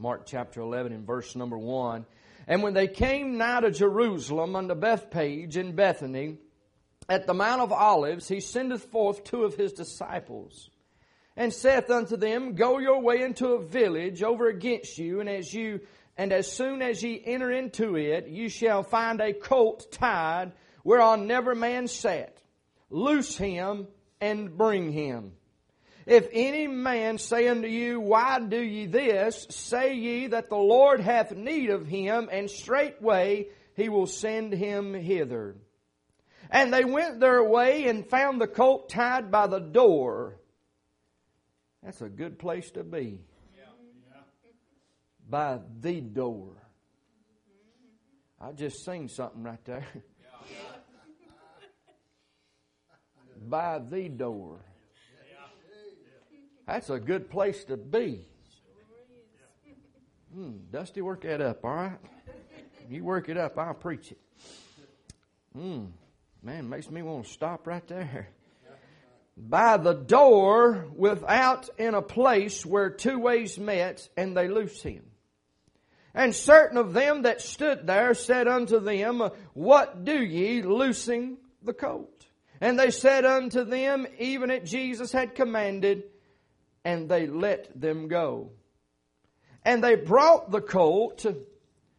[0.00, 2.06] Mark chapter 11 and verse number 1.
[2.48, 6.38] And when they came nigh to Jerusalem unto Bethphage and Bethany,
[7.06, 10.70] at the Mount of Olives, he sendeth forth two of his disciples,
[11.36, 15.52] and saith unto them, Go your way into a village over against you, and as
[15.52, 15.80] you
[16.16, 21.26] and as soon as ye enter into it, you shall find a colt tied, whereon
[21.26, 22.38] never man sat.
[22.88, 23.86] Loose him
[24.18, 25.32] and bring him.
[26.06, 29.46] If any man say unto you, Why do ye this?
[29.50, 34.94] Say ye that the Lord hath need of him, and straightway he will send him
[34.94, 35.56] hither.
[36.50, 40.40] And they went their way and found the colt tied by the door.
[41.82, 43.20] That's a good place to be.
[45.28, 46.56] By the door.
[48.40, 49.86] I just seen something right there.
[53.48, 54.60] by the door.
[56.70, 58.28] That's a good place to be.
[60.32, 61.98] Hmm, Dusty, work that up, all right?
[62.88, 64.18] You work it up, I'll preach it.
[65.52, 65.86] Hmm.
[66.44, 68.28] Man, makes me want to stop right there.
[69.36, 75.02] By the door, without in a place where two ways met, and they loose him.
[76.14, 81.72] And certain of them that stood there said unto them, What do ye, loosing the
[81.72, 82.26] colt?
[82.60, 86.04] And they said unto them, even as Jesus had commanded,
[86.84, 88.52] and they let them go.
[89.64, 91.26] And they brought the colt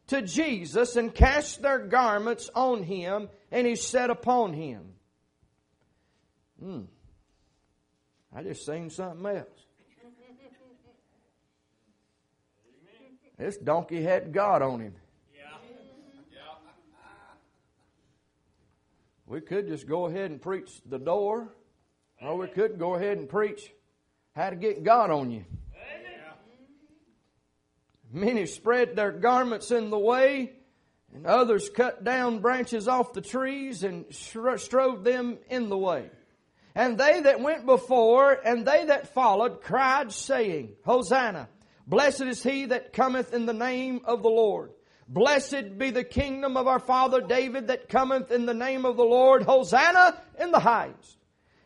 [0.08, 4.94] to Jesus and cast their garments on him, and he sat upon him.
[6.60, 6.82] Hmm.
[8.36, 9.48] I just seen something else.
[13.38, 14.94] This donkey had God on him.
[19.26, 21.54] We could just go ahead and preach the door,
[22.22, 23.72] or we could go ahead and preach
[24.42, 25.46] how to get God on you.
[28.12, 30.52] Many spread their garments in the way,
[31.14, 36.10] and others cut down branches off the trees and strode them in the way.
[36.74, 41.48] And they that went before and they that followed cried, saying, Hosanna!
[41.86, 44.72] Blessed is he that cometh in the name of the Lord.
[45.08, 49.04] Blessed be the kingdom of our father David that cometh in the name of the
[49.04, 49.44] Lord.
[49.44, 51.18] Hosanna in the highest.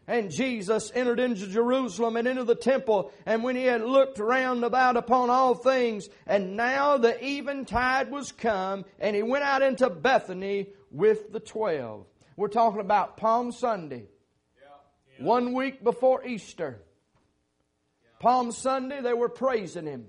[0.08, 4.64] And Jesus entered into Jerusalem and into the temple, and when he had looked round
[4.64, 9.90] about upon all things, and now the eventide was come, and he went out into
[9.90, 12.06] Bethany with the twelve.
[12.38, 14.06] We're talking about Palm Sunday,
[14.62, 14.68] yeah.
[15.18, 15.26] Yeah.
[15.26, 16.82] one week before Easter.
[18.04, 18.10] Yeah.
[18.20, 20.06] Palm Sunday, they were praising him,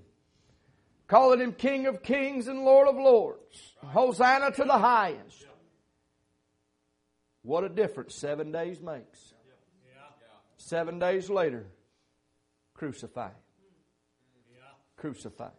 [1.07, 3.73] calling him King of Kings and Lord of Lords.
[3.81, 3.93] Right.
[3.93, 5.47] Hosanna to the highest.
[7.41, 9.33] What a difference seven days makes.
[10.67, 11.65] Seven days later,
[12.73, 13.31] crucified.
[14.97, 15.53] Crucified.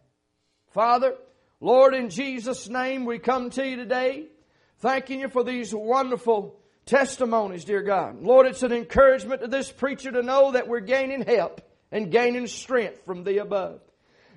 [0.72, 1.14] Father,
[1.60, 4.26] Lord, in Jesus' name, we come to you today,
[4.80, 8.20] thanking you for these wonderful testimonies, dear God.
[8.20, 12.46] Lord, it's an encouragement to this preacher to know that we're gaining help and gaining
[12.46, 13.80] strength from thee above.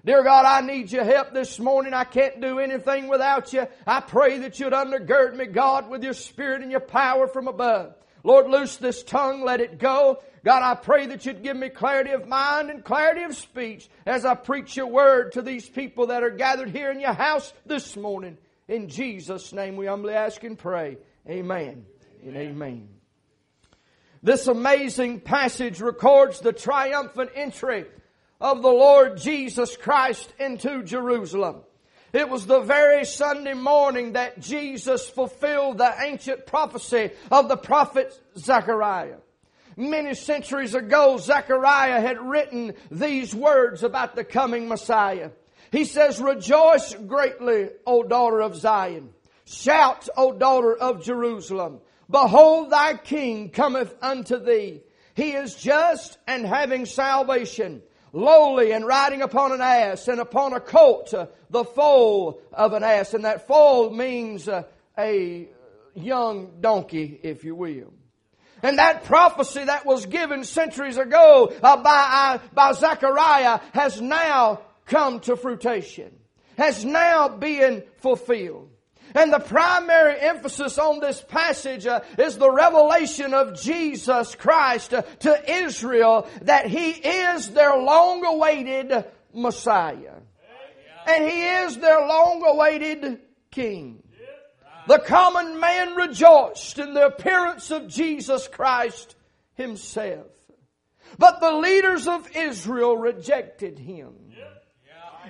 [0.05, 1.93] Dear God, I need your help this morning.
[1.93, 3.67] I can't do anything without you.
[3.85, 7.93] I pray that you'd undergird me, God, with your spirit and your power from above.
[8.23, 10.21] Lord, loose this tongue, let it go.
[10.43, 14.25] God, I pray that you'd give me clarity of mind and clarity of speech as
[14.25, 17.95] I preach your word to these people that are gathered here in your house this
[17.95, 18.37] morning.
[18.67, 20.97] In Jesus' name we humbly ask and pray.
[21.29, 21.85] Amen,
[22.25, 22.89] and amen.
[24.23, 27.85] This amazing passage records the triumphant entry
[28.39, 31.57] of the Lord Jesus Christ into Jerusalem.
[32.13, 38.19] It was the very Sunday morning that Jesus fulfilled the ancient prophecy of the prophet
[38.37, 39.17] Zechariah.
[39.77, 45.31] Many centuries ago, Zechariah had written these words about the coming Messiah.
[45.71, 49.09] He says, Rejoice greatly, O daughter of Zion.
[49.45, 51.79] Shout, O daughter of Jerusalem.
[52.09, 54.81] Behold, thy king cometh unto thee.
[55.15, 57.81] He is just and having salvation
[58.13, 62.83] lowly and riding upon an ass and upon a colt, uh, the foal of an
[62.83, 63.13] ass.
[63.13, 64.63] And that foal means uh,
[64.97, 65.47] a
[65.93, 67.93] young donkey, if you will.
[68.63, 74.61] And that prophecy that was given centuries ago uh, by, uh, by Zechariah has now
[74.85, 76.11] come to fruition,
[76.57, 78.69] has now been fulfilled.
[79.13, 85.01] And the primary emphasis on this passage uh, is the revelation of Jesus Christ uh,
[85.01, 90.15] to Israel that He is their long awaited Messiah.
[91.07, 93.19] And He is their long awaited
[93.49, 94.03] King.
[94.87, 99.15] The common man rejoiced in the appearance of Jesus Christ
[99.53, 100.31] Himself.
[101.17, 104.13] But the leaders of Israel rejected Him.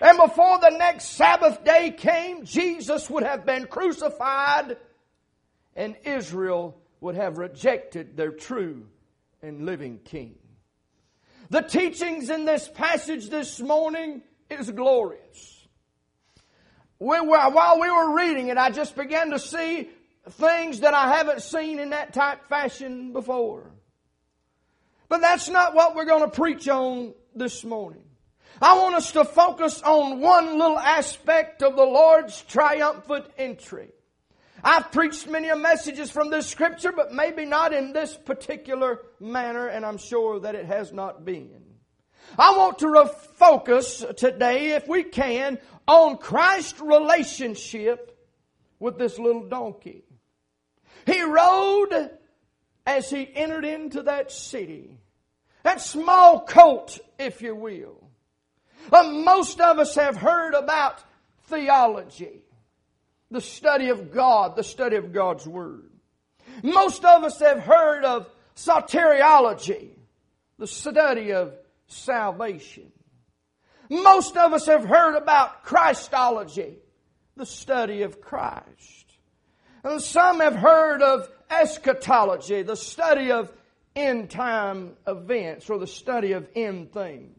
[0.01, 4.77] And before the next Sabbath day came, Jesus would have been crucified
[5.75, 8.88] and Israel would have rejected their true
[9.42, 10.36] and living King.
[11.50, 15.60] The teachings in this passage this morning is glorious.
[17.01, 19.89] We were, while we were reading it, I just began to see
[20.30, 23.71] things that I haven't seen in that type fashion before.
[25.09, 28.03] But that's not what we're going to preach on this morning.
[28.62, 33.89] I want us to focus on one little aspect of the Lord's triumphant entry.
[34.63, 39.83] I've preached many messages from this scripture, but maybe not in this particular manner, and
[39.83, 41.60] I'm sure that it has not been.
[42.38, 48.18] I want to refocus today, if we can, on Christ's relationship
[48.79, 50.03] with this little donkey.
[51.06, 52.12] He rode
[52.85, 54.97] as he entered into that city.
[55.63, 58.09] That small colt, if you will.
[58.91, 61.03] Uh, most of us have heard about
[61.44, 62.41] theology
[63.31, 65.89] the study of God, the study of God's Word.
[66.62, 69.91] Most of us have heard of soteriology,
[70.59, 71.53] the study of
[71.91, 72.91] salvation.
[73.89, 76.77] Most of us have heard about Christology,
[77.35, 79.05] the study of Christ.
[79.83, 83.51] And some have heard of eschatology, the study of
[83.95, 87.35] end time events or the study of end things.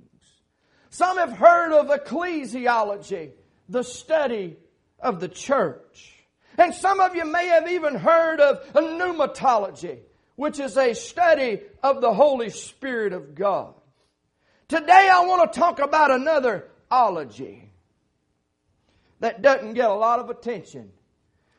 [0.90, 3.30] Some have heard of ecclesiology,
[3.68, 4.56] the study
[4.98, 6.12] of the church.
[6.58, 10.00] And some of you may have even heard of pneumatology,
[10.36, 13.74] which is a study of the Holy Spirit of God.
[14.72, 17.70] Today I want to talk about another ology
[19.20, 20.92] that doesn't get a lot of attention.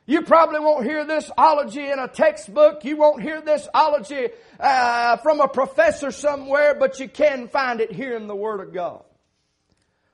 [0.07, 2.83] You probably won't hear this ology in a textbook.
[2.83, 4.29] You won't hear this ology
[4.59, 8.73] uh, from a professor somewhere, but you can find it here in the Word of
[8.73, 9.03] God.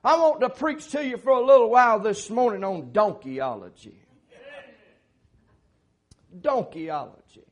[0.03, 3.95] I want to preach to you for a little while this morning on donkeyology.
[6.41, 7.48] Donkeyology.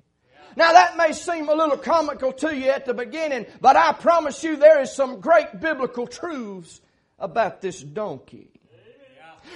[0.58, 4.44] Now that may seem a little comical to you at the beginning, but I promise
[4.44, 6.82] you there is some great biblical truths
[7.20, 8.50] about this donkey.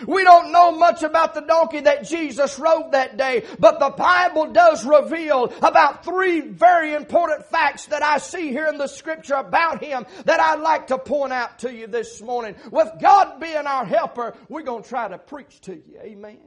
[0.06, 4.54] We don't know much about the donkey that Jesus rode that day, but the Bible
[4.54, 9.84] does reveal about three very important facts that I see here in the scripture about
[9.84, 12.56] him that I'd like to point out to you this morning.
[12.70, 16.00] With God being our helper, we're going to try to preach to you.
[16.00, 16.38] Amen.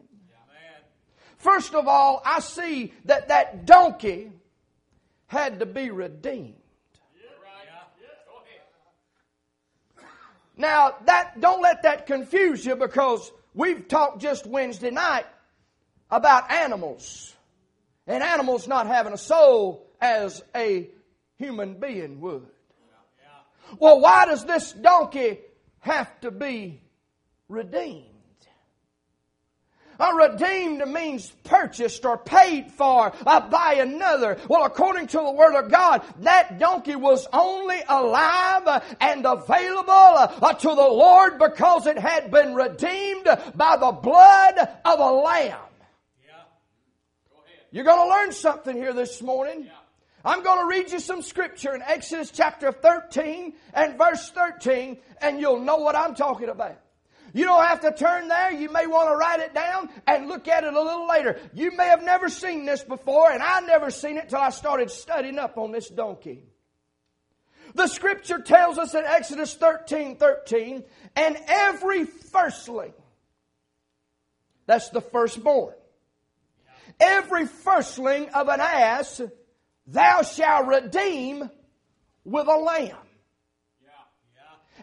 [1.39, 4.31] First of all, I see that that donkey
[5.35, 6.55] had to be redeemed.
[10.57, 15.27] Now, that don't let that confuse you because we've talked just Wednesday night
[16.11, 17.35] about animals
[18.07, 20.89] and animals not having a soul as a
[21.39, 22.47] human being would.
[23.81, 25.39] Well, why does this donkey
[25.81, 26.81] have to be
[27.49, 28.14] redeemed?
[29.99, 34.39] A redeemed means purchased or paid for uh, by another.
[34.49, 39.93] Well, according to the Word of God, that donkey was only alive uh, and available
[39.93, 45.59] uh, to the Lord because it had been redeemed by the blood of a lamb.
[47.71, 49.69] You're going to learn something here this morning.
[50.25, 55.41] I'm going to read you some scripture in Exodus chapter 13 and verse 13, and
[55.41, 56.79] you'll know what I'm talking about.
[57.35, 58.53] You don't have to turn there.
[58.53, 61.41] You may want to write it down and look at it a little later.
[61.53, 64.89] You may have never seen this before, and I never seen it till I started
[64.89, 66.45] studying up on this donkey.
[67.75, 70.85] The scripture tells us in Exodus 13 13,
[71.17, 72.95] and every firstling,
[74.67, 75.75] that's the firstborn,
[77.01, 79.21] every firstling of an ass
[79.89, 81.51] thou shalt redeem
[82.25, 82.97] with a lamb.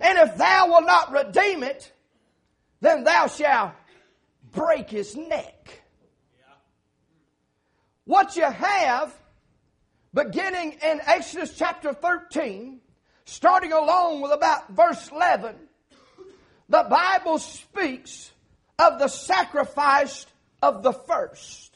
[0.01, 1.93] And if thou wilt not redeem it,
[2.81, 3.71] then thou shalt
[4.51, 5.81] break his neck.
[8.05, 9.13] What you have,
[10.13, 12.81] beginning in Exodus chapter 13,
[13.25, 15.55] starting along with about verse 11,
[16.67, 18.31] the Bible speaks
[18.79, 20.25] of the sacrifice
[20.61, 21.71] of the first.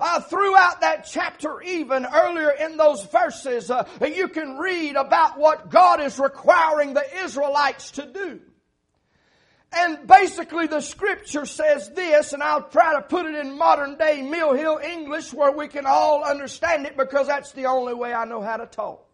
[0.00, 5.70] Uh, throughout that chapter, even earlier in those verses, uh, you can read about what
[5.70, 8.40] God is requiring the Israelites to do.
[9.74, 14.20] And basically the scripture says this, and I'll try to put it in modern day
[14.20, 18.24] Mill Hill English where we can all understand it because that's the only way I
[18.26, 19.06] know how to talk.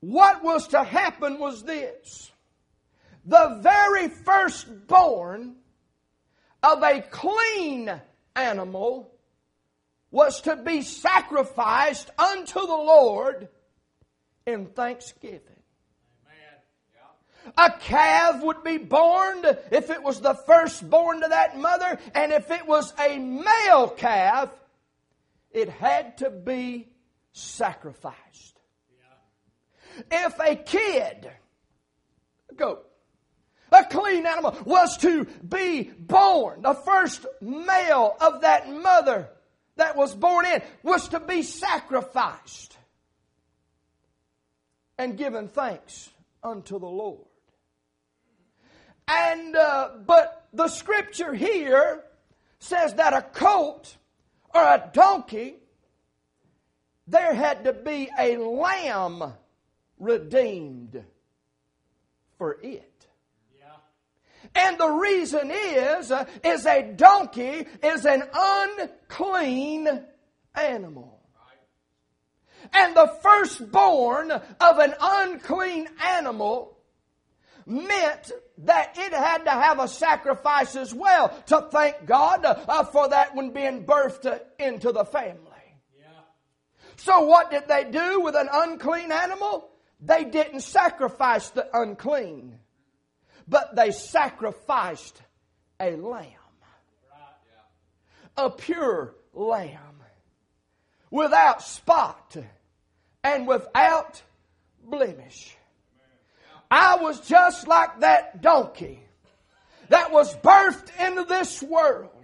[0.00, 2.32] What was to happen was this.
[3.24, 5.56] The very firstborn
[6.62, 7.92] of a clean
[8.34, 9.12] animal
[10.10, 13.48] was to be sacrificed unto the Lord
[14.46, 15.51] in thanksgiving.
[17.56, 22.50] A calf would be born if it was the firstborn to that mother, and if
[22.50, 24.50] it was a male calf,
[25.50, 26.88] it had to be
[27.32, 28.58] sacrificed.
[30.10, 31.30] If a kid,
[32.50, 32.86] a goat,
[33.70, 39.28] a clean animal was to be born, the first male of that mother
[39.76, 42.76] that was born in was to be sacrificed
[44.98, 46.10] and given thanks
[46.42, 47.26] unto the Lord.
[49.08, 52.04] And, uh, but the scripture here
[52.58, 53.96] says that a colt
[54.54, 55.56] or a donkey,
[57.06, 59.34] there had to be a lamb
[59.98, 61.02] redeemed
[62.38, 62.92] for it.
[64.54, 70.04] And the reason is, uh, is a donkey is an unclean
[70.54, 71.20] animal.
[72.72, 76.76] And the firstborn of an unclean animal
[77.66, 83.08] meant that it had to have a sacrifice as well to thank God uh, for
[83.08, 85.38] that one being birthed into the family.
[85.98, 86.06] Yeah.
[86.96, 89.68] So, what did they do with an unclean animal?
[90.00, 92.58] They didn't sacrifice the unclean,
[93.46, 95.22] but they sacrificed
[95.78, 96.26] a lamb,
[98.36, 100.02] a pure lamb,
[101.10, 102.36] without spot
[103.22, 104.22] and without
[104.84, 105.56] blemish.
[106.74, 108.98] I was just like that donkey
[109.90, 112.21] that was birthed into this world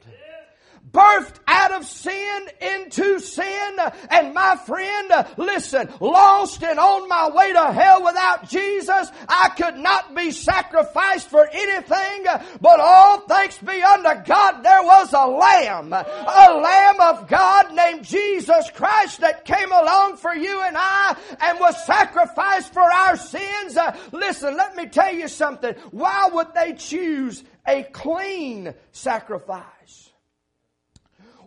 [0.92, 3.76] birthed out of sin into sin.
[4.10, 9.76] And my friend, listen, lost and on my way to hell without Jesus, I could
[9.76, 12.26] not be sacrificed for anything,
[12.60, 18.04] but all thanks be unto God, there was a lamb, a lamb of God named
[18.04, 23.78] Jesus Christ that came along for you and I and was sacrificed for our sins.
[24.12, 25.74] listen, let me tell you something.
[25.90, 29.77] Why would they choose a clean sacrifice?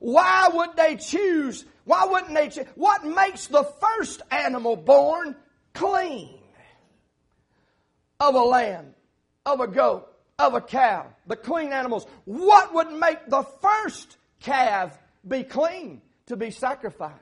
[0.01, 1.63] Why would they choose?
[1.85, 2.65] Why wouldn't they choose?
[2.73, 5.35] What makes the first animal born
[5.75, 6.39] clean?
[8.19, 8.95] Of a lamb,
[9.45, 12.07] of a goat, of a cow, the clean animals.
[12.25, 17.19] What would make the first calf be clean to be sacrificed?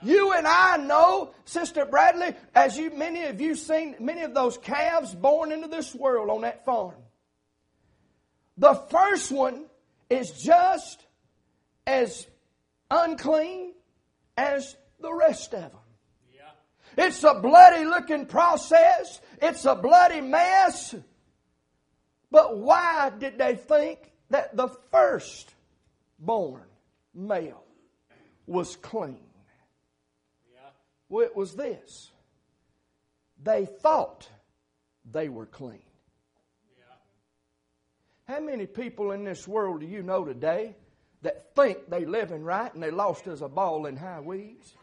[0.00, 4.56] You and I know, Sister Bradley, as you many of you seen many of those
[4.56, 6.94] calves born into this world on that farm.
[8.56, 9.64] The first one
[10.08, 11.04] is just
[11.86, 12.26] as
[12.90, 13.72] unclean
[14.36, 15.80] as the rest of them.
[16.34, 17.04] Yeah.
[17.04, 19.20] It's a bloody looking process.
[19.40, 20.94] It's a bloody mess.
[22.30, 25.54] But why did they think that the first
[26.18, 26.62] born
[27.14, 27.64] male
[28.46, 29.20] was clean?
[30.52, 30.60] Yeah.
[31.08, 32.10] Well, it was this.
[33.42, 34.28] They thought
[35.10, 35.82] they were clean.
[36.78, 36.94] Yeah.
[38.34, 40.74] How many people in this world do you know today
[41.24, 44.74] that think they living right and they lost as a ball in high weeds.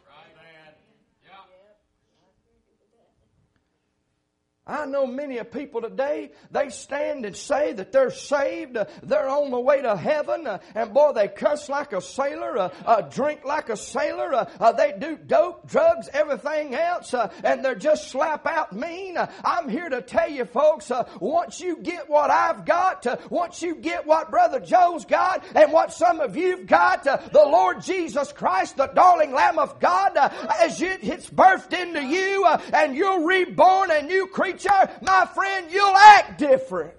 [4.72, 9.28] I know many of people today, they stand and say that they're saved, uh, they're
[9.28, 13.02] on the way to heaven, uh, and boy, they cuss like a sailor, uh, uh
[13.02, 17.14] drink like a sailor, uh, uh, they do dope, drugs, everything else,
[17.44, 19.18] and they're just slap out mean.
[19.44, 24.06] I'm here to tell you folks, once you get what I've got, once you get
[24.06, 28.86] what Brother Joe's got, and what some of you've got, the Lord Jesus Christ, the
[28.86, 30.16] darling Lamb of God,
[30.60, 35.66] as it, it's birthed into you, and you're reborn and new create preacher, my friend,
[35.70, 36.94] you'll act different.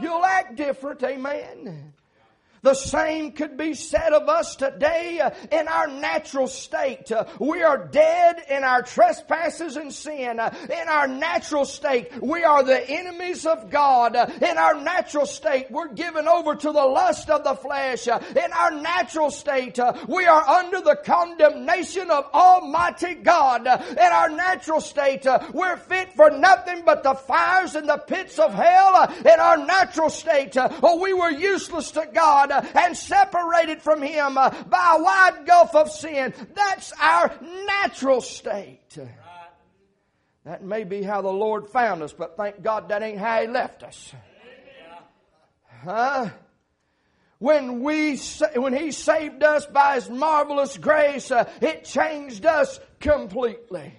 [0.00, 1.92] You'll act different, amen.
[2.64, 7.12] The same could be said of us today uh, in our natural state.
[7.12, 10.40] Uh, we are dead in our trespasses and sin.
[10.40, 14.16] Uh, in our natural state, we are the enemies of God.
[14.16, 18.08] Uh, in our natural state, we're given over to the lust of the flesh.
[18.08, 23.66] Uh, in our natural state, uh, we are under the condemnation of Almighty God.
[23.66, 28.54] In our natural state, we're fit for nothing but the fires and the pits of
[28.54, 29.12] hell.
[29.20, 34.50] In our natural state, oh, we were useless to God and separated from Him uh,
[34.64, 36.34] by a wide gulf of sin.
[36.54, 37.32] That's our
[37.66, 38.98] natural state.
[40.44, 43.48] That may be how the Lord found us, but thank God that ain't how He
[43.48, 44.12] left us.
[45.82, 46.30] Huh?
[47.38, 48.18] When we,
[48.54, 53.94] when He saved us by His marvelous grace, uh, it changed us completely.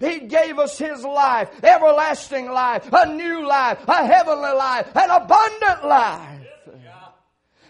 [0.00, 5.86] He gave us His life, everlasting life, a new life, a heavenly life, an abundant
[5.86, 6.37] life.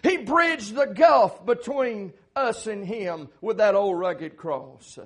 [0.03, 4.99] He bridged the gulf between us and Him with that old rugged cross.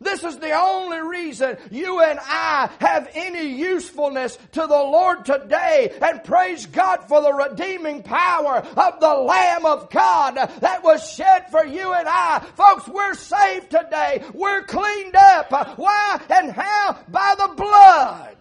[0.00, 5.96] This is the only reason you and I have any usefulness to the Lord today.
[6.00, 11.50] And praise God for the redeeming power of the Lamb of God that was shed
[11.50, 12.40] for you and I.
[12.54, 14.24] Folks, we're saved today.
[14.32, 15.50] We're cleaned up.
[15.76, 16.98] Why and how?
[17.08, 18.36] By the blood.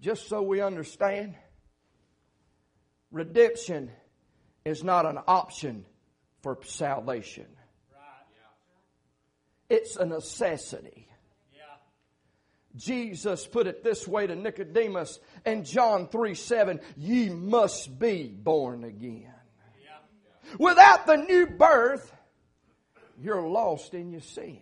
[0.00, 1.34] Just so we understand,
[3.10, 3.90] redemption
[4.64, 5.84] is not an option
[6.42, 7.46] for salvation.
[9.68, 11.06] It's a necessity.
[12.76, 18.84] Jesus put it this way to Nicodemus in John 3 7 Ye must be born
[18.84, 19.32] again.
[20.58, 22.12] Without the new birth,
[23.20, 24.60] you're lost in your sin.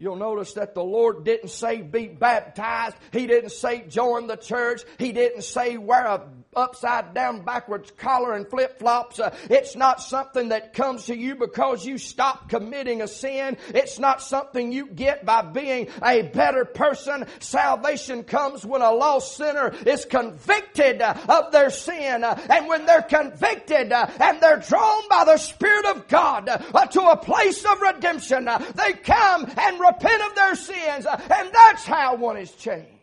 [0.00, 2.96] You'll notice that the Lord didn't say be baptized.
[3.12, 4.82] He didn't say join the church.
[4.96, 6.28] He didn't say wear a
[6.58, 9.20] upside down backwards collar and flip flops.
[9.20, 13.56] Uh, it's not something that comes to you because you stop committing a sin.
[13.68, 17.26] It's not something you get by being a better person.
[17.40, 22.24] Salvation comes when a lost sinner is convicted uh, of their sin.
[22.24, 26.46] Uh, and when they're convicted uh, and they're drawn by the Spirit of God
[26.90, 32.16] to a place of redemption, they come and repent of their sins, and that's how
[32.16, 32.97] one is changed.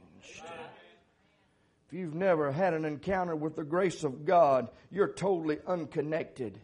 [1.87, 6.59] If you've never had an encounter with the grace of God, you're totally unconnected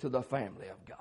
[0.00, 0.98] to the family of God.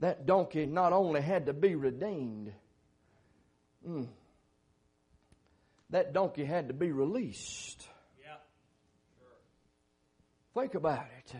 [0.00, 2.52] That donkey not only had to be redeemed,
[3.88, 4.08] mm,
[5.90, 7.86] that donkey had to be released.
[10.54, 11.34] Think about it.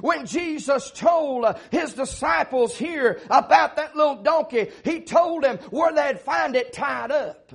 [0.00, 5.92] When Jesus told uh, his disciples here about that little donkey, he told them where
[5.92, 7.52] they'd find it tied up.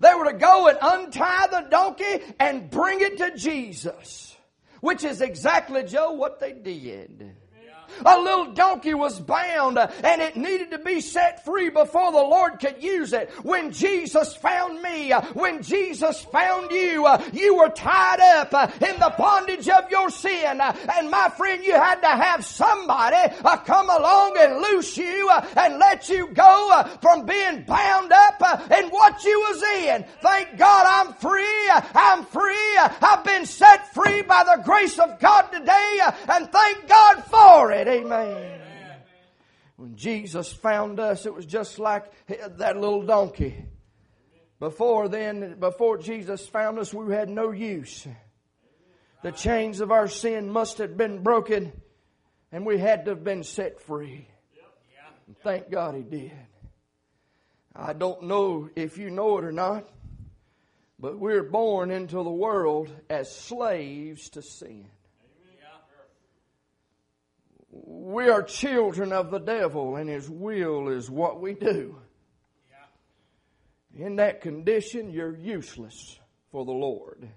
[0.00, 4.36] They were to go and untie the donkey and bring it to Jesus,
[4.80, 7.36] which is exactly, Joe, what they did.
[8.04, 12.18] A little donkey was bound uh, and it needed to be set free before the
[12.18, 13.30] Lord could use it.
[13.42, 18.98] When Jesus found me, uh, when Jesus found you, uh, you were tied up in
[18.98, 20.60] the bondage of your sin.
[20.60, 26.08] And my friend, you had to have somebody come along and loose you and let
[26.08, 30.04] you go from being bound up in what you was in.
[30.20, 31.70] Thank God I'm free.
[31.94, 32.78] I'm free.
[32.78, 37.88] I've been set free by the grace of God today and thank God for it.
[37.92, 38.60] Amen.
[39.76, 43.66] When Jesus found us, it was just like that little donkey.
[44.58, 48.06] Before then, before Jesus found us, we had no use.
[49.22, 51.72] The chains of our sin must have been broken,
[52.50, 54.26] and we had to have been set free.
[55.26, 56.32] And thank God He did.
[57.74, 59.88] I don't know if you know it or not,
[60.98, 64.86] but we're born into the world as slaves to sin.
[68.02, 72.00] We are children of the devil, and his will is what we do.
[73.94, 76.18] In that condition, you're useless
[76.50, 77.28] for the Lord.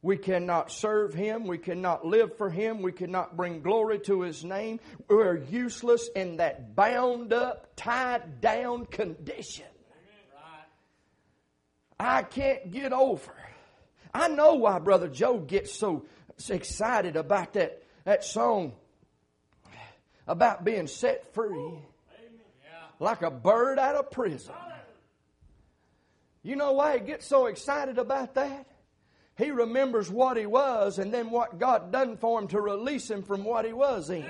[0.00, 1.48] We cannot serve Him.
[1.48, 2.82] We cannot live for Him.
[2.82, 4.78] We cannot bring glory to His name.
[5.08, 9.66] We're useless in that bound up, tied down condition.
[11.98, 13.34] I can't get over.
[14.14, 16.06] I know why Brother Joe gets so
[16.48, 18.74] excited about that, that song
[20.26, 21.74] about being set free
[22.98, 24.54] like a bird out of prison.
[26.42, 28.66] You know why he gets so excited about that?
[29.36, 33.22] He remembers what he was and then what God done for him to release him
[33.22, 34.28] from what he was in.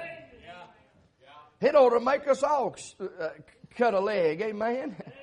[1.61, 3.29] It ought to make us all uh,
[3.77, 4.97] cut a leg, amen.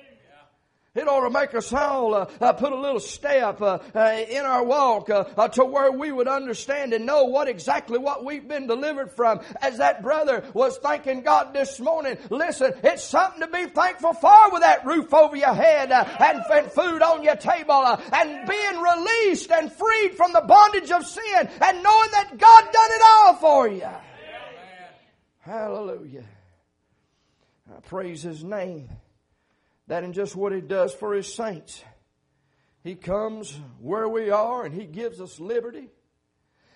[0.92, 4.44] It ought to make us all uh, uh, put a little step uh, uh in
[4.44, 8.48] our walk uh, uh, to where we would understand and know what exactly what we've
[8.48, 9.40] been delivered from.
[9.62, 14.50] As that brother was thanking God this morning, listen, it's something to be thankful for
[14.50, 19.50] with that roof over your head and, and, food on your table and being released
[19.52, 23.68] and freed from the bondage of sin and knowing that God done it all for
[23.68, 23.88] you.
[25.38, 26.24] Hallelujah.
[27.72, 28.88] I praise His name
[29.90, 31.82] that in just what He does for His saints.
[32.84, 35.88] He comes where we are and He gives us liberty.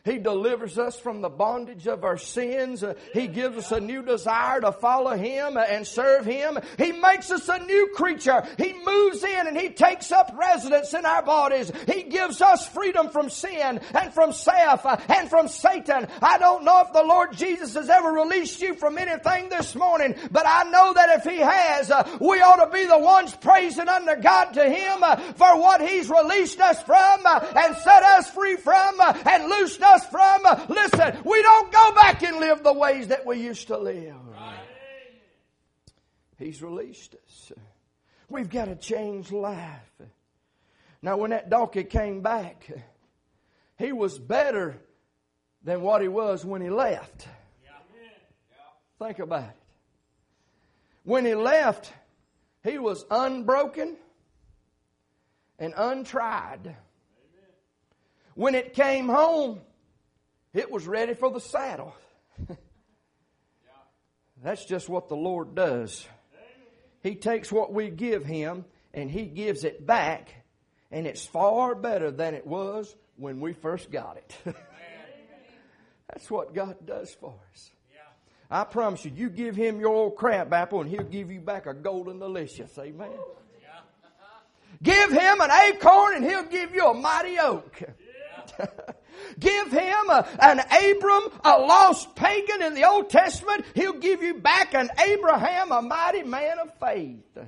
[0.04, 2.84] He delivers us from the bondage of our sins.
[2.84, 6.58] Uh, he gives us a new desire to follow Him and serve Him.
[6.76, 8.46] He makes us a new creature.
[8.58, 11.72] He moves in and He takes up residence in our bodies.
[11.90, 16.06] He gives us freedom from sin and from self uh, and from Satan.
[16.20, 20.16] I don't know if the Lord Jesus has ever released you from anything this morning,
[20.30, 23.88] but I know that if He has, uh, we ought to be the ones praising
[23.88, 25.00] unto God to Him
[25.36, 30.06] for what He's released us from and set us free from and loosed us us
[30.06, 30.42] from.
[30.68, 34.14] Listen, we don't go back and live the ways that we used to live.
[36.38, 37.52] He's released us.
[38.28, 39.92] We've got to change life.
[41.00, 42.68] Now, when that donkey came back,
[43.78, 44.76] he was better
[45.62, 47.28] than what he was when he left.
[48.98, 49.56] Think about it.
[51.02, 51.92] When he left,
[52.62, 53.96] he was unbroken
[55.58, 56.74] and untried.
[58.34, 59.60] When it came home,
[60.54, 61.94] it was ready for the saddle.
[64.42, 66.06] That's just what the Lord does.
[67.02, 70.34] He takes what we give Him and He gives it back,
[70.90, 74.36] and it's far better than it was when we first got it.
[76.12, 77.70] That's what God does for us.
[78.50, 81.66] I promise you, you give Him your old crab apple, and He'll give you back
[81.66, 82.78] a golden delicious.
[82.78, 83.10] Amen.
[84.82, 87.82] Give Him an acorn, and He'll give you a mighty oak.
[89.38, 93.64] Give him a, an Abram, a lost pagan in the Old Testament.
[93.74, 97.38] He'll give you back an Abraham, a mighty man of faith.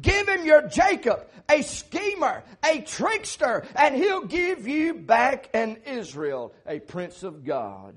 [0.00, 6.52] Give him your Jacob, a schemer, a trickster, and he'll give you back an Israel,
[6.66, 7.94] a prince of God.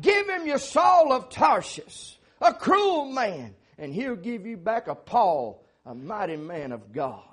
[0.00, 4.94] Give him your Saul of Tarshish, a cruel man, and he'll give you back a
[4.94, 7.27] Paul, a mighty man of God.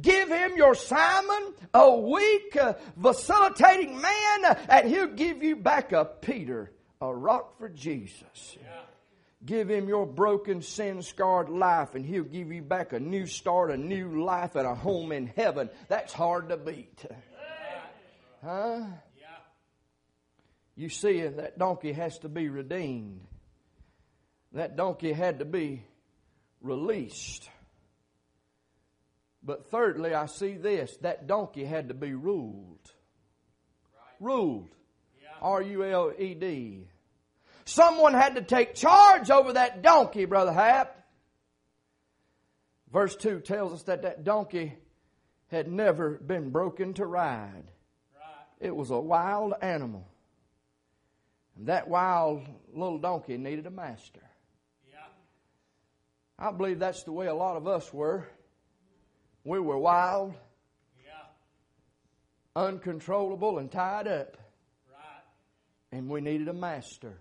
[0.00, 6.04] Give him your Simon, a weak, uh, vacillating man, and he'll give you back a
[6.04, 8.56] Peter, a rock for Jesus.
[8.60, 8.80] Yeah.
[9.44, 13.70] Give him your broken, sin scarred life, and he'll give you back a new start,
[13.70, 15.70] a new life, and a home in heaven.
[15.88, 17.04] That's hard to beat.
[18.42, 18.82] Huh?
[20.76, 23.26] You see, that donkey has to be redeemed.
[24.52, 25.82] That donkey had to be
[26.60, 27.48] released.
[29.46, 32.90] But thirdly, I see this that donkey had to be ruled.
[33.94, 34.26] Right.
[34.26, 34.68] Ruled.
[35.40, 36.88] R U L E D.
[37.64, 41.04] Someone had to take charge over that donkey, Brother Hap.
[42.92, 44.72] Verse 2 tells us that that donkey
[45.48, 47.64] had never been broken to ride.
[48.14, 48.46] Right.
[48.60, 50.06] It was a wild animal.
[51.56, 54.22] And that wild little donkey needed a master.
[54.90, 54.98] Yeah.
[56.38, 58.26] I believe that's the way a lot of us were.
[59.46, 60.34] We were wild,
[61.04, 61.12] yeah.
[62.56, 64.36] uncontrollable, and tied up.
[64.90, 65.22] Right.
[65.92, 67.12] And we needed a master.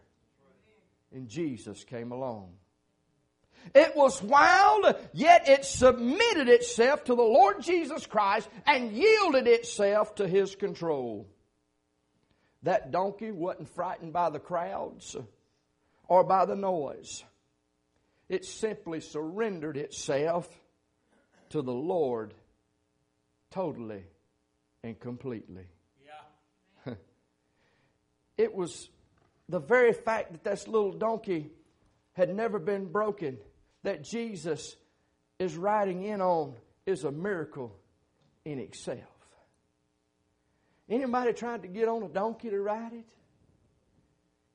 [1.13, 2.49] And Jesus came along.
[3.75, 10.15] It was wild, yet it submitted itself to the Lord Jesus Christ and yielded itself
[10.15, 11.27] to His control.
[12.63, 15.15] That donkey wasn't frightened by the crowds
[16.07, 17.23] or by the noise.
[18.29, 20.49] It simply surrendered itself
[21.55, 22.33] to the Lord
[23.49, 24.03] totally
[24.83, 25.63] and completely.
[26.05, 26.95] Yeah.
[28.37, 28.89] it was
[29.47, 31.49] the very fact that this little donkey
[32.11, 33.37] had never been broken
[33.83, 34.75] that Jesus
[35.39, 37.73] is riding in on is a miracle
[38.43, 38.99] in itself.
[40.89, 43.05] Anybody tried to get on a donkey to ride it?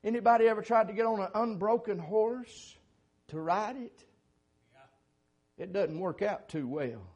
[0.04, 2.76] Anybody ever tried to get on an unbroken horse
[3.28, 4.04] to ride it?
[5.60, 7.06] It doesn't work out too well.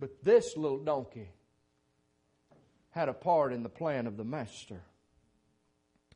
[0.00, 1.30] But this little donkey
[2.90, 4.82] had a part in the plan of the master.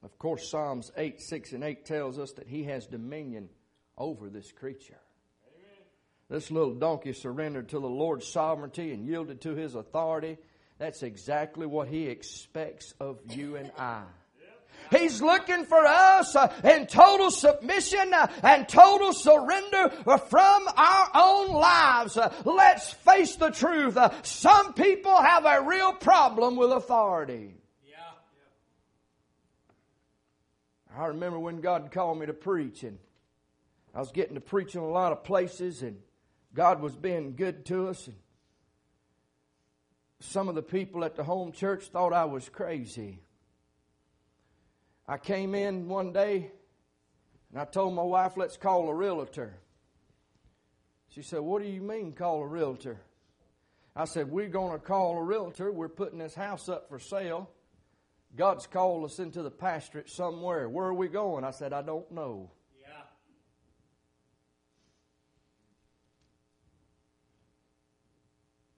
[0.02, 3.48] Of course, Psalms 8, 6, and 8 tells us that he has dominion
[3.96, 4.98] over this creature.
[5.46, 5.84] Amen.
[6.28, 10.38] This little donkey surrendered to the Lord's sovereignty and yielded to his authority.
[10.78, 14.04] That's exactly what he expects of you and I.
[14.90, 21.10] He's looking for us uh, in total submission uh, and total surrender uh, from our
[21.14, 22.18] own lives.
[22.44, 23.98] Let's face the truth.
[24.22, 27.54] Some people have a real problem with authority.
[27.88, 27.96] Yeah.
[30.96, 32.98] I remember when God called me to preach, and
[33.94, 35.98] I was getting to preach in a lot of places, and
[36.54, 38.06] God was being good to us.
[38.06, 38.16] And
[40.20, 43.20] some of the people at the home church thought I was crazy.
[45.08, 46.50] I came in one day
[47.50, 49.54] and I told my wife, let's call a realtor.
[51.08, 52.98] She said, What do you mean, call a realtor?
[53.94, 55.72] I said, We're going to call a realtor.
[55.72, 57.48] We're putting this house up for sale.
[58.36, 60.68] God's called us into the pastorate somewhere.
[60.68, 61.44] Where are we going?
[61.44, 62.50] I said, I don't know.
[62.82, 62.88] Yeah.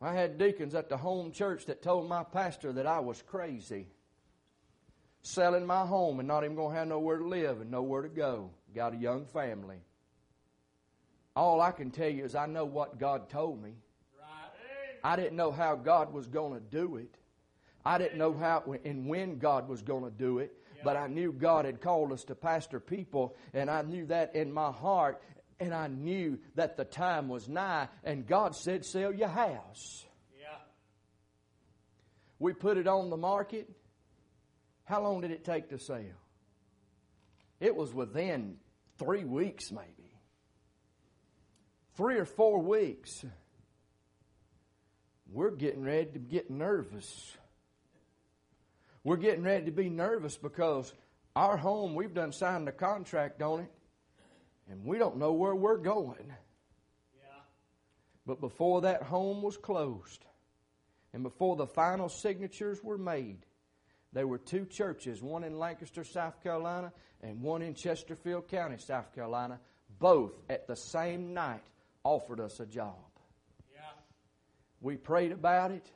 [0.00, 3.88] I had deacons at the home church that told my pastor that I was crazy.
[5.22, 8.08] Selling my home and not even going to have nowhere to live and nowhere to
[8.08, 8.50] go.
[8.74, 9.78] Got a young family.
[11.36, 13.74] All I can tell you is I know what God told me.
[15.04, 17.14] I didn't know how God was going to do it.
[17.84, 20.52] I didn't know how and when God was going to do it,
[20.84, 24.52] but I knew God had called us to pastor people, and I knew that in
[24.52, 25.22] my heart,
[25.60, 30.04] and I knew that the time was nigh, and God said, Sell your house.
[30.38, 30.46] Yeah.
[32.38, 33.70] We put it on the market.
[34.88, 36.00] How long did it take to sell?
[37.60, 38.56] It was within
[38.96, 40.10] three weeks, maybe.
[41.94, 43.22] Three or four weeks.
[45.30, 47.36] We're getting ready to get nervous.
[49.04, 50.94] We're getting ready to be nervous because
[51.36, 53.72] our home, we've done signed a contract on it,
[54.70, 56.32] and we don't know where we're going.
[57.14, 57.40] Yeah.
[58.24, 60.24] But before that home was closed,
[61.12, 63.44] and before the final signatures were made,
[64.12, 66.92] there were two churches, one in Lancaster, South Carolina,
[67.22, 69.60] and one in Chesterfield County, South Carolina,
[69.98, 71.62] both at the same night
[72.04, 72.94] offered us a job.
[73.72, 73.80] Yeah.
[74.80, 75.90] We prayed about it.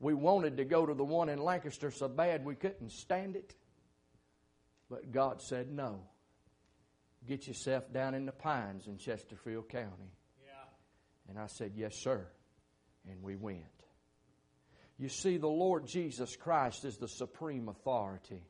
[0.00, 3.54] We wanted to go to the one in Lancaster so bad we couldn't stand it.
[4.88, 6.00] But God said, no.
[7.26, 10.12] Get yourself down in the pines in Chesterfield County.
[10.44, 10.52] Yeah.
[11.28, 12.26] And I said, yes, sir.
[13.08, 13.64] And we went.
[14.98, 18.42] You see, the Lord Jesus Christ is the supreme authority.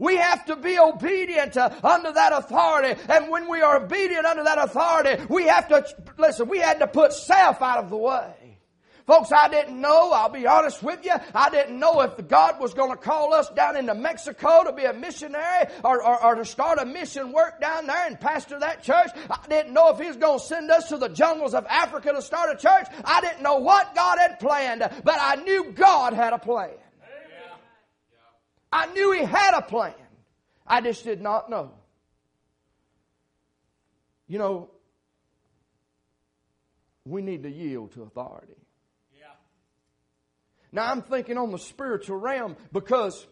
[0.00, 3.00] We have to be obedient uh, under that authority.
[3.08, 5.86] And when we are obedient under that authority, we have to,
[6.18, 8.34] listen, we had to put self out of the way.
[9.06, 12.72] Folks, I didn't know, I'll be honest with you, I didn't know if God was
[12.72, 16.44] going to call us down into Mexico to be a missionary or, or, or, to
[16.46, 19.10] start a mission work down there and pastor that church.
[19.28, 22.12] I didn't know if He was going to send us to the jungles of Africa
[22.12, 22.86] to start a church.
[23.04, 26.70] I didn't know what God had planned, but I knew God had a plan.
[26.70, 27.56] Yeah.
[28.72, 29.92] I knew He had a plan.
[30.66, 31.72] I just did not know.
[34.28, 34.70] You know,
[37.04, 38.54] we need to yield to authority.
[40.74, 43.26] Now I'm thinking on the spiritual realm because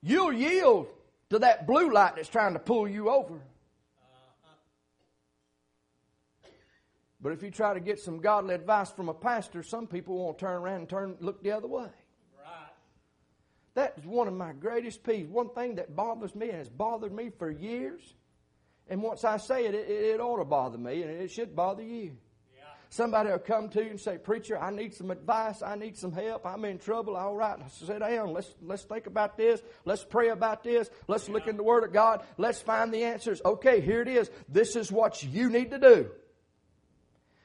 [0.00, 0.86] you'll yield
[1.30, 3.40] to that blue light that's trying to pull you over.
[7.20, 10.38] But if you try to get some godly advice from a pastor, some people won't
[10.38, 11.88] turn around and turn look the other way.
[12.38, 12.72] Right.
[13.74, 15.28] That is one of my greatest peeves.
[15.28, 18.14] One thing that bothers me and has bothered me for years.
[18.86, 21.82] And once I say it, it, it ought to bother me, and it should bother
[21.82, 22.16] you.
[22.90, 25.60] Somebody will come to you and say, Preacher, I need some advice.
[25.62, 26.46] I need some help.
[26.46, 27.16] I'm in trouble.
[27.16, 28.32] All right, sit down.
[28.32, 29.60] Let's, let's think about this.
[29.84, 30.88] Let's pray about this.
[31.06, 32.24] Let's look in the Word of God.
[32.38, 33.42] Let's find the answers.
[33.44, 34.30] Okay, here it is.
[34.48, 36.10] This is what you need to do.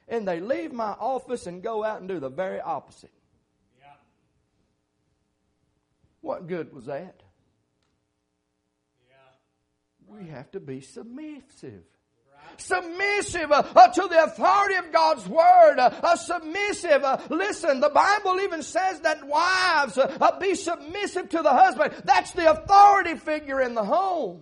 [0.07, 3.11] And they leave my office and go out and do the very opposite.
[3.79, 3.93] Yeah.
[6.21, 7.21] What good was that?
[9.09, 10.15] Yeah.
[10.15, 11.83] We have to be submissive.
[12.57, 15.79] Submissive uh, to the authority of God's word.
[15.79, 17.03] Uh, submissive.
[17.03, 19.97] Uh, listen, the Bible even says that wives
[20.39, 21.93] be submissive to the husband.
[22.05, 24.41] That's the authority figure in the home.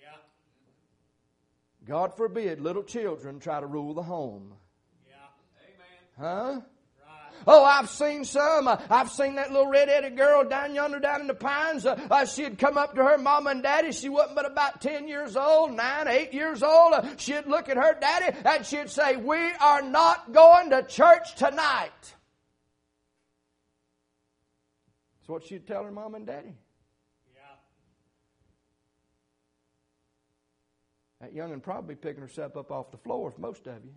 [0.00, 0.16] Yeah.
[1.86, 4.54] God forbid little children try to rule the home.
[5.08, 5.14] Yeah.
[6.18, 6.60] Huh?
[7.46, 8.68] Oh, I've seen some.
[8.68, 11.84] I've seen that little red-headed girl down yonder, down in the pines.
[11.86, 13.92] Uh, uh, she'd come up to her mama and daddy.
[13.92, 16.94] She wasn't but about ten years old, nine, eight years old.
[16.94, 21.34] Uh, she'd look at her daddy and she'd say, "We are not going to church
[21.36, 21.90] tonight."
[25.20, 26.54] That's what she'd tell her mom and daddy.
[27.34, 27.40] Yeah.
[31.22, 33.94] That young'un probably picking herself up off the floor for most of you,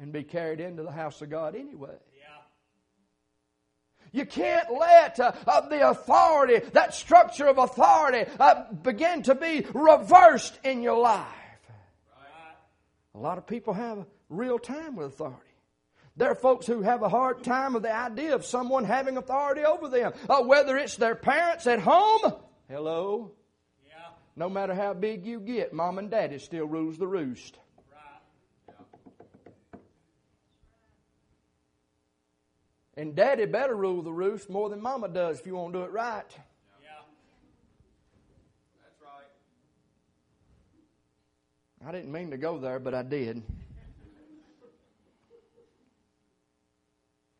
[0.00, 1.96] and be carried into the house of God anyway.
[4.12, 9.64] You can't let uh, uh, the authority, that structure of authority, uh, begin to be
[9.72, 11.26] reversed in your life.
[12.08, 12.56] Right.
[13.14, 15.36] A lot of people have a real time with authority.
[16.16, 19.64] There are folks who have a hard time with the idea of someone having authority
[19.64, 22.32] over them, uh, whether it's their parents at home.
[22.68, 23.30] Hello.
[23.86, 23.94] Yeah.
[24.34, 27.58] No matter how big you get, mom and daddy still rules the roost.
[33.00, 35.84] And daddy better rule the roost more than mama does if you want to do
[35.86, 36.22] it right.
[36.82, 36.90] Yeah.
[38.82, 39.24] That's right.
[41.88, 43.42] I didn't mean to go there, but I did.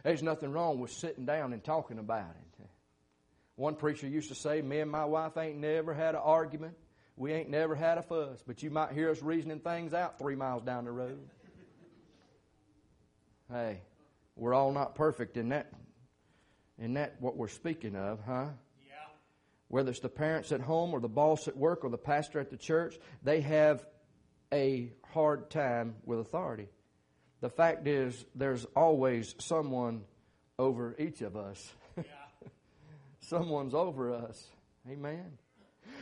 [0.03, 2.51] There's nothing wrong with sitting down and talking about it.
[3.61, 6.73] One preacher used to say, Me and my wife ain't never had an argument.
[7.21, 10.33] We ain't never had a fuss, but you might hear us reasoning things out three
[10.33, 11.19] miles down the road.
[13.47, 13.81] Hey,
[14.35, 15.71] we're all not perfect in that
[16.79, 18.47] in that what we're speaking of, huh?
[18.87, 18.93] Yeah.
[19.67, 22.49] whether it's the parents at home or the boss at work or the pastor at
[22.49, 23.85] the church, they have
[24.51, 26.69] a hard time with authority.
[27.39, 30.05] The fact is, there's always someone
[30.57, 31.71] over each of us.
[31.97, 32.03] Yeah.
[33.19, 34.43] Someone's over us.
[34.89, 35.37] Amen.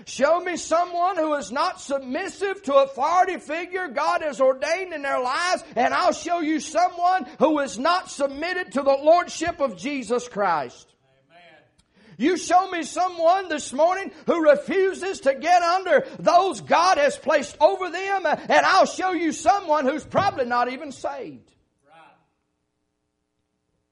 [0.06, 5.22] Show me someone who is not submissive to authority figure God has ordained in their
[5.22, 10.28] lives, and I'll show you someone who is not submitted to the Lordship of Jesus
[10.28, 10.88] Christ.
[12.18, 17.56] You show me someone this morning who refuses to get under those God has placed
[17.62, 21.50] over them, and I'll show you someone who's probably not even saved.
[21.88, 22.18] Right.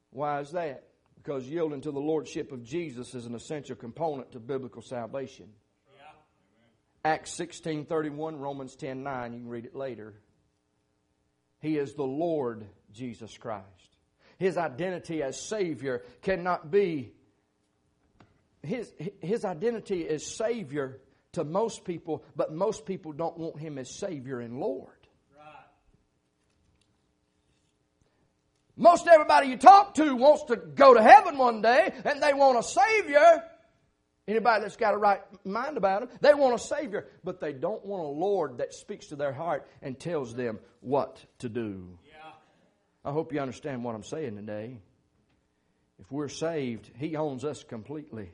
[0.09, 0.83] Why is that?
[1.15, 5.47] Because yielding to the Lordship of Jesus is an essential component to biblical salvation.
[7.07, 10.13] Acts 16:31, Romans 10:9, you can read it later.
[11.61, 13.95] He is the Lord Jesus Christ.
[14.37, 17.13] His identity as Savior cannot be
[18.61, 20.99] his, his identity as Savior
[21.31, 25.07] to most people, but most people don't want him as Savior and Lord.
[25.33, 25.65] Right.
[28.75, 32.59] Most everybody you talk to wants to go to heaven one day, and they want
[32.59, 33.49] a Savior.
[34.27, 37.85] Anybody that's got a right mind about them, they want a Savior, but they don't
[37.85, 41.97] want a Lord that speaks to their heart and tells them what to do.
[42.05, 42.31] Yeah.
[43.05, 44.79] I hope you understand what I'm saying today.
[45.99, 48.31] If we're saved, He owns us completely.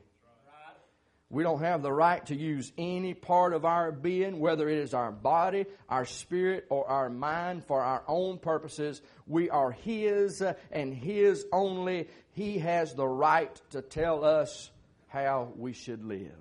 [1.30, 4.94] We don't have the right to use any part of our being, whether it is
[4.94, 9.00] our body, our spirit, or our mind, for our own purposes.
[9.26, 12.08] We are His uh, and His only.
[12.32, 14.70] He has the right to tell us
[15.14, 16.34] how we should live.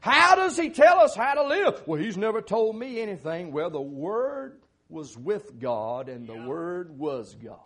[0.00, 1.82] How does He tell us how to live?
[1.86, 3.52] Well, He's never told me anything.
[3.52, 7.60] Well, the Word was with God, and the Word was God.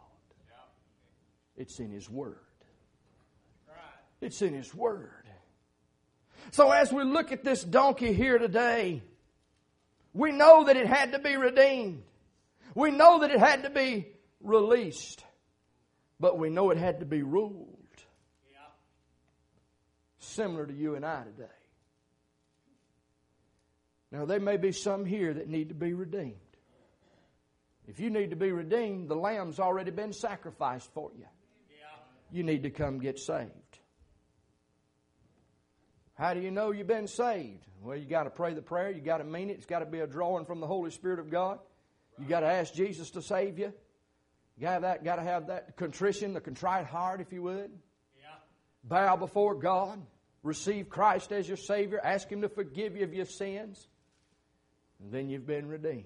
[1.57, 2.37] It's in His Word.
[4.21, 5.11] It's in His Word.
[6.51, 9.03] So as we look at this donkey here today,
[10.13, 12.03] we know that it had to be redeemed.
[12.75, 14.07] We know that it had to be
[14.43, 15.25] released.
[16.21, 17.76] But we know it had to be ruled.
[20.27, 21.51] Similar to you and I today.
[24.13, 26.35] Now, there may be some here that need to be redeemed.
[27.89, 31.27] If you need to be redeemed, the lamb's already been sacrificed for you.
[32.33, 33.51] You need to come get saved.
[36.15, 37.65] How do you know you've been saved?
[37.83, 38.91] Well, you got to pray the prayer.
[38.91, 39.55] You got to mean it.
[39.55, 41.61] It's got to be a drawing from the Holy Spirit of God.
[42.19, 43.73] You got to ask Jesus to save you.
[44.57, 45.05] You got to have that.
[45.05, 47.71] Got to have that contrition, the contrite heart, if you would.
[48.19, 48.29] Yeah.
[48.83, 50.01] Bow before God.
[50.47, 52.01] Receive Christ as your Savior.
[52.03, 53.89] Ask Him to forgive you of your sins.
[55.01, 56.05] And then you've been redeemed.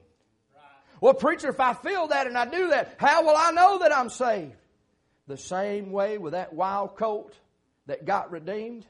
[0.55, 0.65] Right.
[1.01, 3.95] Well, preacher, if I feel that and I do that, how will I know that
[3.95, 4.57] I'm saved?
[5.27, 7.35] The same way with that wild colt
[7.87, 8.87] that got redeemed.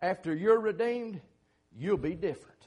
[0.00, 1.20] After you're redeemed,
[1.78, 2.58] you'll be different.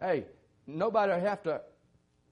[0.00, 0.14] Amen.
[0.24, 0.26] Hey,
[0.66, 1.60] nobody have to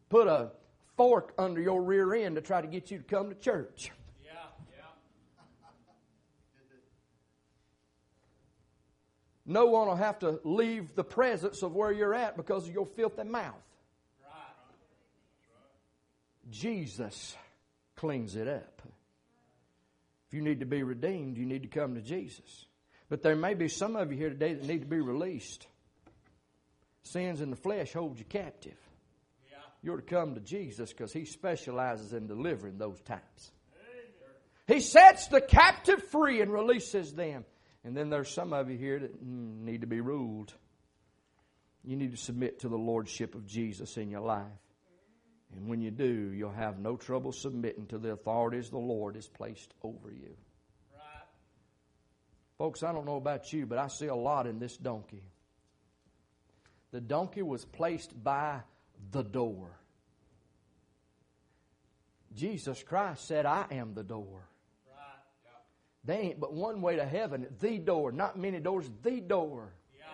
[0.09, 0.51] put a
[0.97, 3.93] fork under your rear end to try to get you to come to church.
[4.25, 4.33] Yeah.
[4.77, 4.85] Yeah.
[9.47, 12.87] No one will have to leave the presence of where you're at because of your
[12.87, 13.55] filthy mouth.
[16.51, 17.37] Jesus
[17.97, 18.83] cleans it up.
[20.29, 22.67] If you need to be redeemed, you need to come to Jesus.
[23.09, 25.67] But there may be some of you here today that need to be released.
[27.05, 28.77] Sins in the flesh hold you captive.
[29.83, 33.53] You're to come to Jesus because He specializes in delivering those types.
[34.67, 37.45] He sets the captive free and releases them.
[37.87, 40.53] And then there's some of you here that mm, need to be ruled.
[41.85, 44.43] You need to submit to the Lordship of Jesus in your life.
[45.55, 49.29] And when you do, you'll have no trouble submitting to the authorities the Lord has
[49.29, 50.35] placed over you.
[50.97, 51.25] Right.
[52.59, 55.23] Folks, I don't know about you, but I see a lot in this donkey.
[56.91, 58.63] The donkey was placed by
[59.13, 59.71] the door.
[62.35, 64.49] Jesus Christ said, I am the door.
[66.07, 68.13] There ain't but one way to heaven, the door.
[68.13, 69.73] Not many doors, the door.
[69.99, 70.05] Yeah.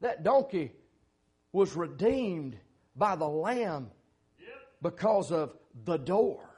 [0.00, 0.72] That donkey
[1.52, 2.56] was redeemed
[2.96, 3.90] by the Lamb
[4.80, 5.54] because of
[5.84, 6.48] the door.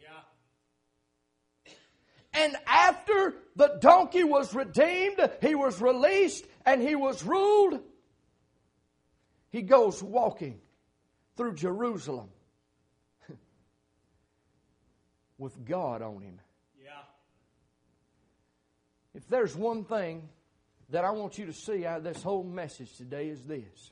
[0.00, 1.72] Yeah.
[2.32, 7.80] And after the donkey was redeemed, he was released and he was ruled.
[9.50, 10.60] He goes walking
[11.36, 12.28] through Jerusalem
[15.36, 16.38] with God on him.
[19.14, 20.28] If there's one thing
[20.90, 23.90] that I want you to see out of this whole message today is this.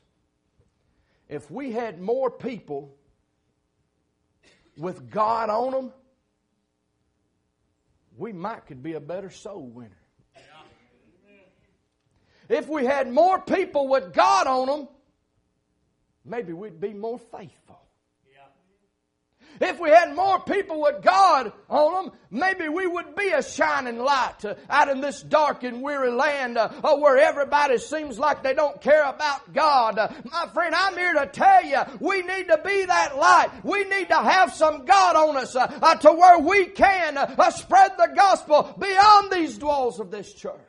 [1.29, 2.95] If we had more people
[4.77, 5.93] with God on them,
[8.17, 9.95] we might could be a better soul winner.
[12.49, 14.87] If we had more people with God on them,
[16.25, 17.81] maybe we'd be more faithful.
[19.59, 23.99] If we had more people with God on them, maybe we would be a shining
[23.99, 28.53] light uh, out in this dark and weary land uh, where everybody seems like they
[28.53, 29.99] don't care about God.
[29.99, 33.49] Uh, my friend, I'm here to tell you, we need to be that light.
[33.63, 37.17] We need to have some God on us to where we can
[37.51, 40.59] spread the gospel beyond these walls of this church.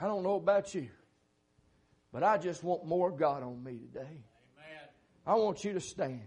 [0.00, 0.88] I don't know about you,
[2.12, 4.24] but I just want more God on me today.
[5.28, 6.22] I want you to stand.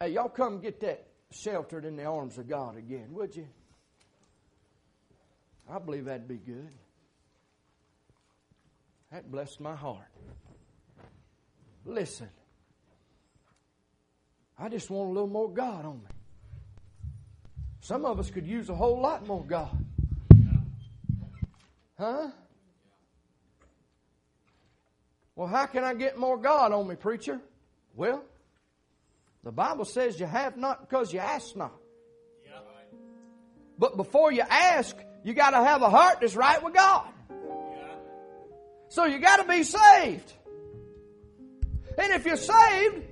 [0.00, 3.46] Hey, y'all come get that sheltered in the arms of God again, would you?
[5.70, 6.72] I believe that'd be good.
[9.12, 10.10] That blessed my heart.
[11.86, 12.28] Listen,
[14.58, 16.08] I just want a little more God on me.
[17.80, 19.84] Some of us could use a whole lot more God.
[21.96, 22.30] Huh?
[25.40, 27.40] Well, how can I get more God on me, preacher?
[27.96, 28.22] Well,
[29.42, 31.72] the Bible says you have not because you ask not.
[33.78, 37.06] But before you ask, you got to have a heart that's right with God.
[38.88, 40.30] So you got to be saved.
[41.96, 43.02] And if you're saved,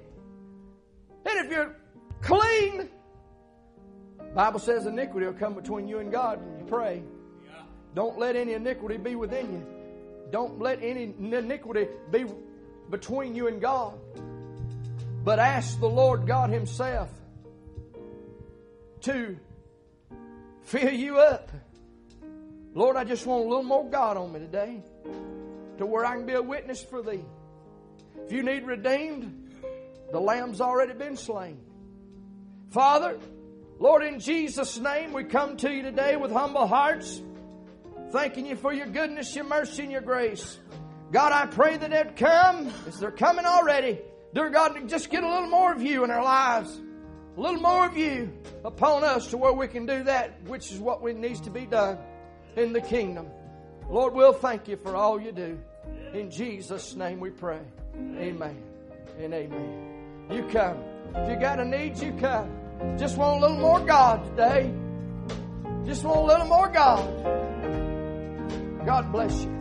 [1.25, 1.77] and if you're
[2.21, 2.91] clean,
[4.35, 7.03] Bible says iniquity will come between you and God when you pray.
[7.47, 7.63] Yeah.
[7.95, 9.78] Don't let any iniquity be within you.
[10.31, 12.27] Don't let any iniquity be
[12.91, 13.99] between you and God.
[15.25, 17.11] But ask the Lord God Himself
[19.03, 19.37] to
[20.63, 21.51] fill you up.
[22.75, 24.83] Lord, I just want a little more God on me today
[25.79, 27.25] to where I can be a witness for Thee.
[28.25, 29.51] If you need redeemed,
[30.13, 31.59] the Lamb's already been slain.
[32.71, 33.19] Father,
[33.79, 37.23] Lord, in Jesus' name, we come to you today with humble hearts
[38.11, 40.59] thanking you for your goodness, your mercy, and your grace.
[41.13, 43.99] God, I pray that they'd come as they're coming already.
[44.35, 46.81] Dear God, just get a little more of you in our lives,
[47.37, 48.33] a little more of you
[48.65, 51.99] upon us to where we can do that which is what needs to be done
[52.57, 53.29] in the kingdom.
[53.89, 55.59] Lord, we'll thank you for all you do.
[56.13, 57.61] In Jesus' name we pray.
[57.95, 58.63] Amen
[59.19, 60.27] and amen.
[60.31, 60.83] You come.
[61.15, 62.51] If you got a need, you come.
[62.99, 64.71] Just want a little more God today.
[65.87, 67.48] Just want a little more God.
[68.89, 69.58] God bless you.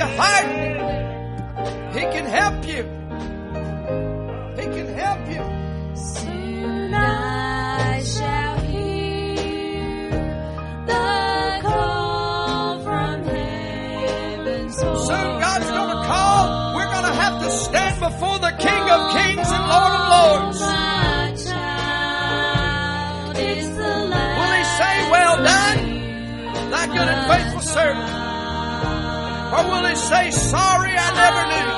[0.00, 2.82] you're He can help you.
[4.56, 5.42] He can help you.
[5.94, 10.10] Soon I shall hear
[10.86, 14.70] the call from heaven.
[14.70, 16.74] Soon God's going to call.
[16.76, 20.60] We're going to have to stand before the King of Kings and Lord of Lords.
[24.38, 28.19] Will He say, Well done, thy good and faithful servant?
[29.52, 31.69] Or will he say, sorry, I never knew?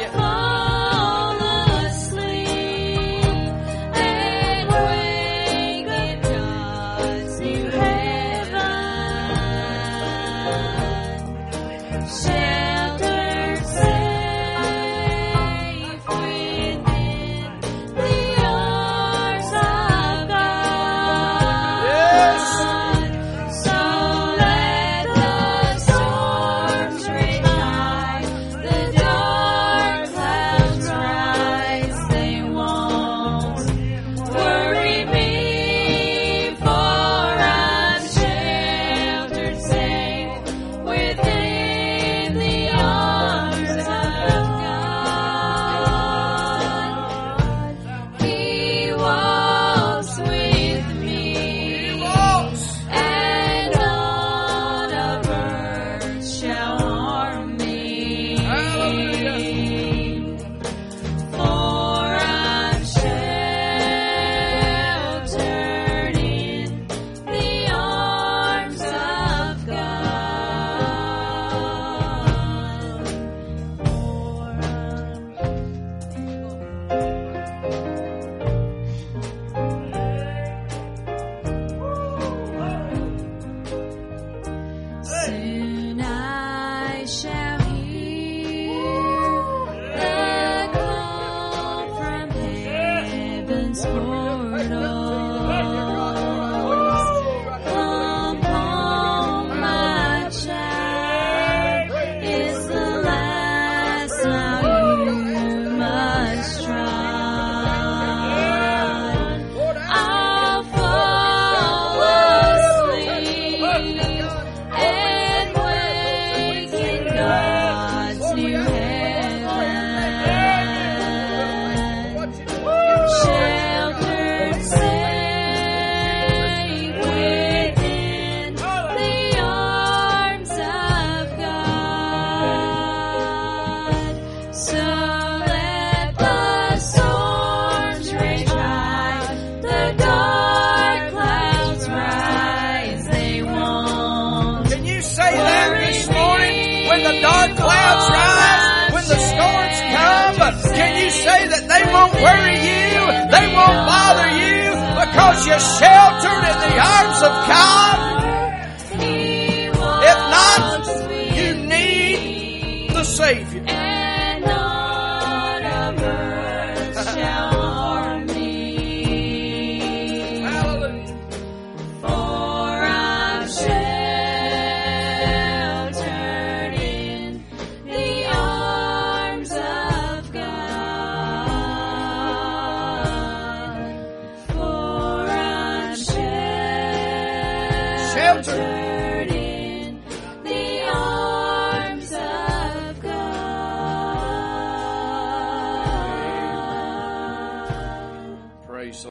[155.58, 158.11] sheltered in the arms of God.